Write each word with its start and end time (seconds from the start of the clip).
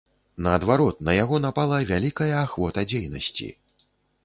Наадварот, 0.45 1.03
на 1.09 1.15
яго 1.17 1.35
напала 1.43 1.77
вялікая 1.93 2.33
ахвота 2.47 2.87
дзейнасці. 2.91 3.53